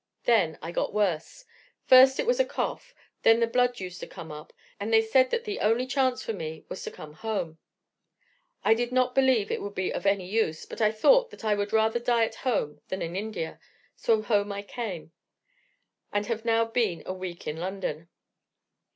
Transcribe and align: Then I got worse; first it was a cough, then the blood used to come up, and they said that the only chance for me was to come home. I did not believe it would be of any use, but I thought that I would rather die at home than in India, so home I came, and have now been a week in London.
Then 0.23 0.57
I 0.63 0.71
got 0.71 0.95
worse; 0.95 1.45
first 1.85 2.19
it 2.19 2.25
was 2.25 2.39
a 2.39 2.43
cough, 2.43 2.95
then 3.21 3.39
the 3.39 3.45
blood 3.45 3.79
used 3.79 3.99
to 3.99 4.07
come 4.07 4.31
up, 4.31 4.51
and 4.79 4.91
they 4.91 5.03
said 5.03 5.29
that 5.29 5.43
the 5.45 5.59
only 5.59 5.85
chance 5.85 6.23
for 6.23 6.33
me 6.33 6.65
was 6.69 6.81
to 6.83 6.89
come 6.89 7.13
home. 7.13 7.59
I 8.63 8.73
did 8.73 8.91
not 8.91 9.13
believe 9.13 9.51
it 9.51 9.61
would 9.61 9.75
be 9.75 9.93
of 9.93 10.07
any 10.07 10.25
use, 10.27 10.65
but 10.65 10.81
I 10.81 10.91
thought 10.91 11.29
that 11.29 11.45
I 11.45 11.53
would 11.53 11.71
rather 11.71 11.99
die 11.99 12.25
at 12.25 12.33
home 12.41 12.81
than 12.87 13.03
in 13.03 13.15
India, 13.15 13.59
so 13.95 14.23
home 14.23 14.51
I 14.51 14.63
came, 14.63 15.11
and 16.11 16.25
have 16.25 16.45
now 16.45 16.65
been 16.65 17.03
a 17.05 17.13
week 17.13 17.45
in 17.45 17.57
London. 17.57 18.09